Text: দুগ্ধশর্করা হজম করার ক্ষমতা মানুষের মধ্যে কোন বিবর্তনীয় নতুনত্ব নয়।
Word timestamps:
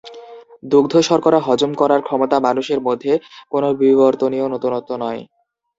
দুগ্ধশর্করা 0.63 1.39
হজম 1.47 1.71
করার 1.81 2.01
ক্ষমতা 2.01 2.37
মানুষের 2.47 2.79
মধ্যে 2.87 3.13
কোন 3.51 3.63
বিবর্তনীয় 3.81 4.45
নতুনত্ব 4.53 4.91
নয়। 5.03 5.21